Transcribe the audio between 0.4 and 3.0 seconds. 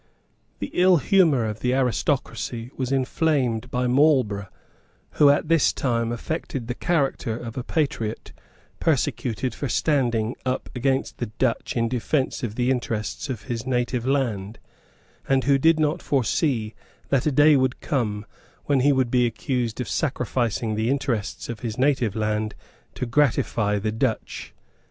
The ill humour of the aristocracy was